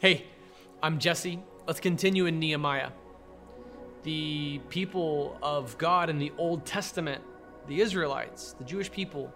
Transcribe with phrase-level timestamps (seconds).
[0.00, 0.24] Hey,
[0.82, 1.42] I'm Jesse.
[1.66, 2.88] Let's continue in Nehemiah.
[4.02, 7.22] The people of God in the Old Testament,
[7.66, 9.30] the Israelites, the Jewish people,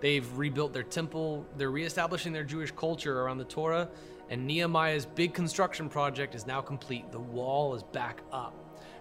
[0.00, 3.88] they've rebuilt their temple, they're reestablishing their Jewish culture around the Torah,
[4.28, 7.10] and Nehemiah's big construction project is now complete.
[7.10, 8.52] The wall is back up.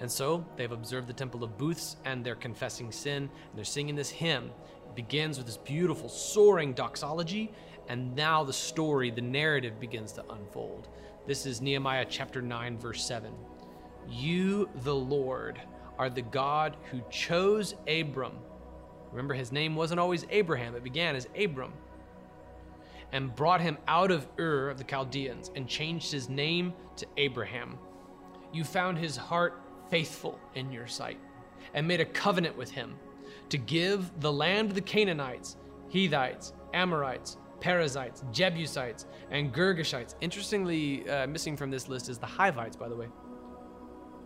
[0.00, 3.96] And so they've observed the Temple of Booths and they're confessing sin, and they're singing
[3.96, 4.50] this hymn.
[4.86, 7.52] It begins with this beautiful, soaring doxology,
[7.88, 10.88] and now the story, the narrative begins to unfold.
[11.26, 13.32] This is Nehemiah chapter 9, verse 7.
[14.08, 15.60] You, the Lord,
[15.98, 18.32] are the God who chose Abram.
[19.10, 21.72] Remember, his name wasn't always Abraham, it began as Abram.
[23.12, 27.78] And brought him out of Ur of the Chaldeans and changed his name to Abraham.
[28.52, 31.18] You found his heart faithful in your sight
[31.74, 32.94] and made a covenant with him
[33.50, 35.56] to give the land of the Canaanites,
[35.90, 40.16] Hittites, Amorites, Perizzites, Jebusites, and Girgashites.
[40.20, 43.06] Interestingly, uh, missing from this list is the Hivites, by the way.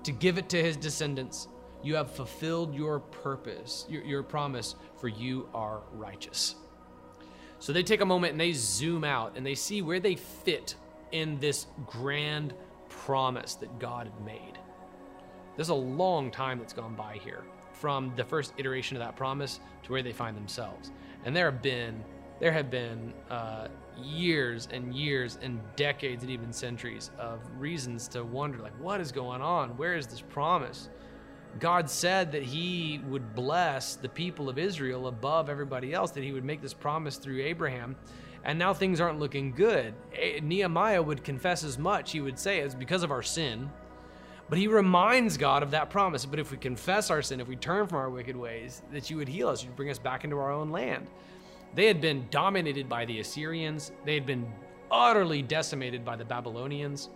[0.04, 1.48] To give it to his descendants.
[1.82, 6.56] You have fulfilled your purpose, your, your promise, for you are righteous.
[7.58, 10.74] So they take a moment and they zoom out and they see where they fit
[11.12, 12.54] in this grand
[12.88, 14.58] promise that God had made.
[15.56, 19.60] There's a long time that's gone by here from the first iteration of that promise
[19.82, 20.90] to where they find themselves.
[21.24, 22.02] And there have been
[22.40, 28.24] there have been uh, years and years and decades and even centuries of reasons to
[28.24, 29.70] wonder like what is going on?
[29.76, 30.88] Where is this promise?
[31.58, 36.32] God said that he would bless the people of israel above everybody else that he
[36.32, 37.96] would make this promise through abraham
[38.44, 39.94] and now things aren't looking good.
[40.42, 42.12] Nehemiah would confess as much.
[42.12, 43.70] He would say it's because of our sin
[44.48, 46.24] but he reminds God of that promise.
[46.24, 49.16] But if we confess our sin, if we turn from our wicked ways, that you
[49.16, 51.08] would heal us, you'd bring us back into our own land.
[51.76, 54.50] They had been dominated by the Assyrians, they had been
[54.90, 57.10] utterly decimated by the Babylonians,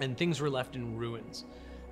[0.00, 1.46] and things were left in ruins.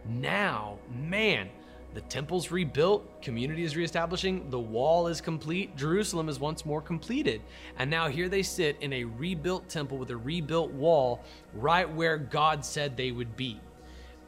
[0.07, 1.49] Now, man,
[1.95, 7.41] the temple's rebuilt, community is reestablishing, the wall is complete, Jerusalem is once more completed.
[7.79, 11.25] And now here they sit in a rebuilt temple with a rebuilt wall
[11.55, 13.59] right where God said they would be.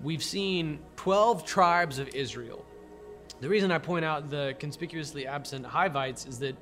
[0.03, 2.65] We've seen 12 tribes of Israel.
[3.41, 6.57] The reason I point out the conspicuously absent Hivites is that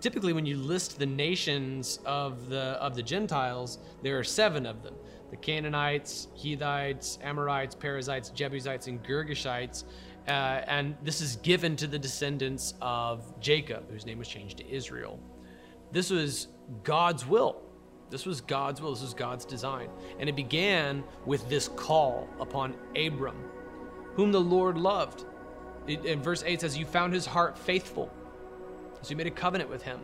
[0.00, 4.82] typically when you list the nations of the of the Gentiles, there are seven of
[4.84, 4.94] them:
[5.30, 9.84] the Canaanites, Hittites, Amorites, Perizzites, Jebusites, and Girgashites.
[10.28, 14.70] Uh, and this is given to the descendants of Jacob, whose name was changed to
[14.70, 15.18] Israel.
[15.90, 16.48] This was
[16.84, 17.62] God's will.
[18.10, 18.92] This was God's will.
[18.92, 19.88] This was God's design.
[20.20, 23.36] And it began with this call upon Abram,
[24.14, 25.24] whom the Lord loved.
[25.86, 28.10] In verse 8 says, You found his heart faithful
[29.02, 30.00] so you made a covenant with him.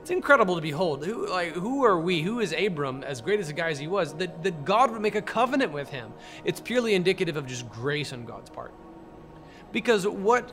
[0.00, 1.04] It's incredible to behold.
[1.04, 2.22] Who, like, who are we?
[2.22, 5.02] Who is Abram, as great as a guy as he was, that, that God would
[5.02, 6.12] make a covenant with him?
[6.44, 8.72] It's purely indicative of just grace on God's part.
[9.72, 10.52] Because what,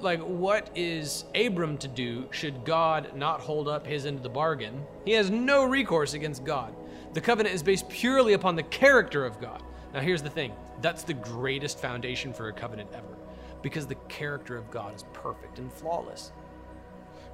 [0.00, 4.28] like, what is Abram to do should God not hold up his end of the
[4.28, 4.84] bargain?
[5.04, 6.74] He has no recourse against God.
[7.14, 9.62] The covenant is based purely upon the character of God.
[9.94, 13.16] Now, here's the thing that's the greatest foundation for a covenant ever,
[13.62, 16.32] because the character of God is perfect and flawless.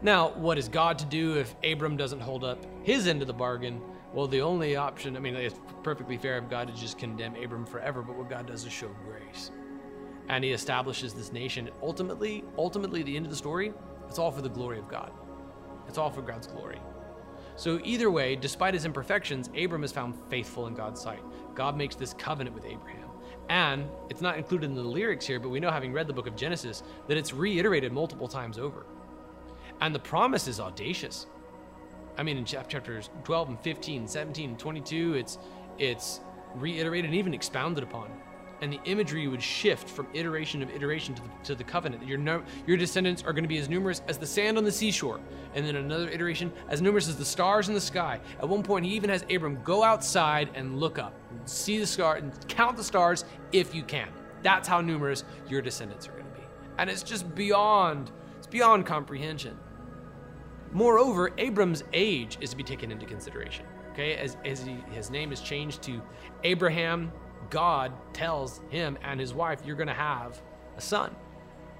[0.00, 3.34] Now, what is God to do if Abram doesn't hold up his end of the
[3.34, 3.80] bargain?
[4.12, 7.64] Well, the only option, I mean, it's perfectly fair of God to just condemn Abram
[7.64, 9.52] forever, but what God does is show grace.
[10.28, 11.70] And he establishes this nation.
[11.82, 13.72] Ultimately, ultimately, the end of the story,
[14.08, 15.12] it's all for the glory of God.
[15.88, 16.80] It's all for God's glory.
[17.56, 21.22] So, either way, despite his imperfections, Abram is found faithful in God's sight.
[21.54, 23.11] God makes this covenant with Abraham.
[23.48, 26.26] And it's not included in the lyrics here, but we know, having read the book
[26.26, 28.86] of Genesis, that it's reiterated multiple times over.
[29.80, 31.26] And the promise is audacious.
[32.16, 35.38] I mean, in chapters 12 and 15, 17, and 22, it's
[35.78, 36.20] it's
[36.54, 38.10] reiterated and even expounded upon.
[38.60, 42.06] And the imagery would shift from iteration of iteration to the, to the covenant.
[42.06, 44.70] Your, no, your descendants are going to be as numerous as the sand on the
[44.70, 45.18] seashore.
[45.54, 48.20] And then another iteration, as numerous as the stars in the sky.
[48.38, 51.12] At one point, he even has Abram go outside and look up,
[51.48, 54.08] see the star, and count the stars if you can.
[54.42, 56.46] That's how numerous your descendants are going to be.
[56.78, 59.58] And it's just beyond, it's beyond comprehension.
[60.72, 63.66] Moreover, Abram's age is to be taken into consideration.
[63.92, 66.00] Okay, as, as he, his name is changed to
[66.44, 67.12] Abraham,
[67.50, 70.40] God tells him and his wife, You're going to have
[70.76, 71.14] a son.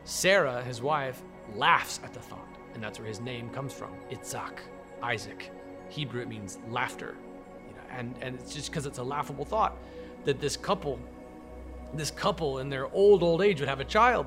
[0.04, 1.22] Sarah, his wife,
[1.54, 4.58] laughs at the thought, and that's where his name comes from Itzhak,
[5.02, 5.50] Isaac.
[5.88, 7.16] Hebrew, it means laughter.
[7.92, 9.76] And, and it's just because it's a laughable thought
[10.24, 10.98] that this couple,
[11.94, 14.26] this couple in their old, old age would have a child.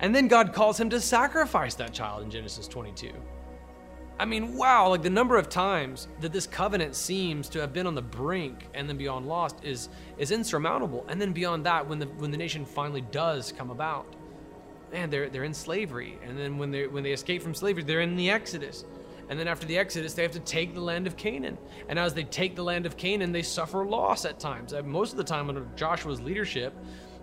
[0.00, 3.12] And then God calls him to sacrifice that child in Genesis 22.
[4.18, 7.86] I mean, wow, like the number of times that this covenant seems to have been
[7.86, 9.88] on the brink and then beyond lost is
[10.18, 11.04] is insurmountable.
[11.08, 14.06] And then beyond that, when the when the nation finally does come about,
[14.92, 16.16] man, they're they're in slavery.
[16.24, 18.84] And then when they when they escape from slavery, they're in the Exodus.
[19.28, 21.58] And then after the Exodus, they have to take the land of Canaan.
[21.88, 24.72] And as they take the land of Canaan, they suffer loss at times.
[24.72, 26.74] Uh, most of the time under Joshua's leadership,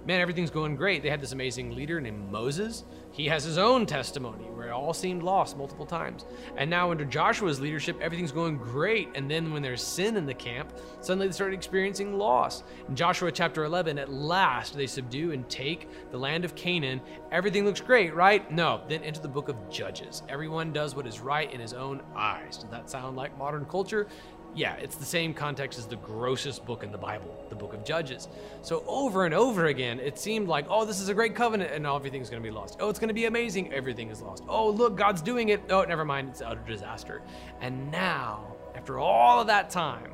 [0.06, 1.04] man, everything's going great.
[1.04, 2.84] They had this amazing leader named Moses.
[3.12, 6.26] He has his own testimony where it all seemed lost multiple times.
[6.56, 9.10] And now, under Joshua's leadership, everything's going great.
[9.16, 12.64] And then, when there's sin in the camp, suddenly they start experiencing loss.
[12.88, 17.02] In Joshua chapter 11, at last they subdue and take the land of Canaan.
[17.32, 18.50] Everything looks great, right?
[18.52, 18.82] No.
[18.88, 20.24] Then into the book of Judges.
[20.30, 22.58] Everyone does what is right in his own eyes.
[22.58, 24.08] Does that sound like modern culture?
[24.54, 27.86] Yeah, it's the same context as the grossest book in the Bible, the book of
[27.86, 28.28] Judges.
[28.62, 31.86] So over and over again, it seemed like, oh, this is a great covenant, and
[31.86, 32.78] everything's going to be lost.
[32.80, 34.44] Oh, it's going to be amazing, everything is lost.
[34.50, 35.62] Oh, look, God's doing it.
[35.70, 37.22] Oh, never mind, it's utter disaster.
[37.62, 40.12] And now, after all of that time,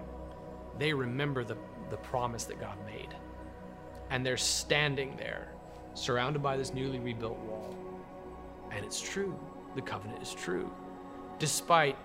[0.77, 1.57] they remember the,
[1.89, 3.15] the promise that God made.
[4.11, 5.51] And they're standing there,
[5.95, 7.75] surrounded by this newly rebuilt wall.
[8.71, 9.37] And it's true.
[9.75, 10.71] The covenant is true.
[11.39, 11.97] Despite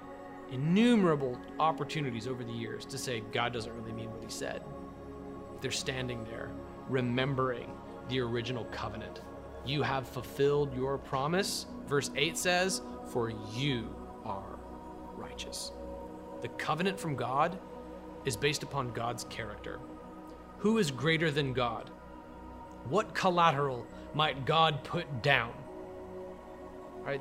[0.52, 4.62] innumerable opportunities over the years to say God doesn't really mean what he said.
[5.60, 6.50] They're standing there,
[6.88, 7.72] remembering
[8.08, 9.22] the original covenant.
[9.64, 11.66] You have fulfilled your promise.
[11.87, 13.94] Verse 8 says, For you
[14.25, 14.58] are
[15.16, 15.72] righteous.
[16.43, 17.58] The covenant from God
[18.25, 19.81] is based upon God's character.
[20.58, 21.90] Who is greater than God?
[22.88, 25.52] What collateral might God put down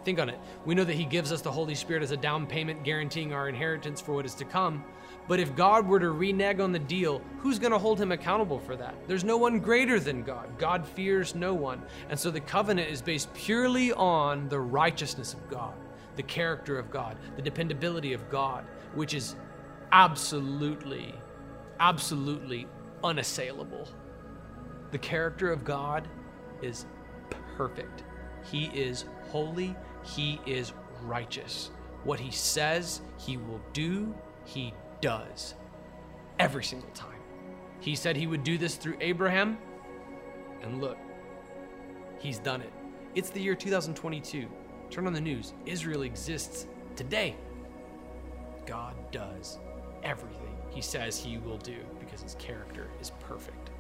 [0.04, 0.40] think on it.
[0.66, 3.50] We know that He gives us the Holy Spirit as a down payment guaranteeing our
[3.50, 4.84] inheritance for what is to come.
[5.28, 8.60] But if God were to renege on the deal, who's going to hold him accountable
[8.60, 8.96] for that?
[9.08, 10.58] There's no one greater than God.
[10.58, 11.82] God fears no one.
[12.10, 15.74] And so the covenant is based purely on the righteousness of God,
[16.16, 19.36] the character of God, the dependability of God, which is
[19.92, 21.14] absolutely,
[21.80, 22.68] absolutely
[23.04, 23.88] unassailable.
[24.92, 26.08] The character of God
[26.62, 26.86] is
[27.56, 28.04] perfect.
[28.44, 30.74] He is holy, he is
[31.04, 31.72] righteous.
[32.04, 34.14] What he says he will do,
[34.46, 35.56] he does.
[36.40, 37.20] Every single time.
[37.80, 39.58] He said he would do this through Abraham,
[40.62, 40.98] and look,
[42.20, 42.72] he's done it.
[43.16, 44.48] It's the year 2022.
[44.90, 45.54] Turn on the news.
[45.66, 47.36] Israel exists today.
[48.66, 49.60] God does
[50.04, 53.72] everything he says he will do because his character is perfect.